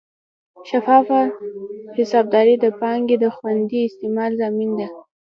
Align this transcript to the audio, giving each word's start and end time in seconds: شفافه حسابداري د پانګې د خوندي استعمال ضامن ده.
شفافه 0.69 1.19
حسابداري 1.97 2.55
د 2.63 2.65
پانګې 2.79 3.15
د 3.19 3.25
خوندي 3.35 3.79
استعمال 3.83 4.31
ضامن 4.41 4.69
ده. 4.79 4.87